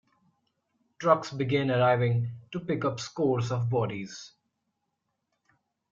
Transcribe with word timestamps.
Trucks 0.97 1.29
began 1.29 1.69
arriving 1.69 2.31
to 2.51 2.59
pick 2.59 2.83
up 2.83 2.99
scores 2.99 3.51
of 3.51 3.69
bodies. 3.69 4.31